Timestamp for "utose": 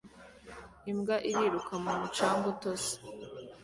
2.53-2.91